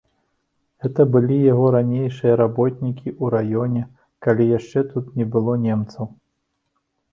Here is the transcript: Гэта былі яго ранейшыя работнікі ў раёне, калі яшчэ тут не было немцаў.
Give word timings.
Гэта 0.85 1.01
былі 1.15 1.35
яго 1.53 1.65
ранейшыя 1.75 2.33
работнікі 2.43 3.09
ў 3.13 3.25
раёне, 3.37 3.81
калі 4.27 4.51
яшчэ 4.57 4.85
тут 4.95 5.15
не 5.21 5.31
было 5.37 5.59
немцаў. 5.71 6.13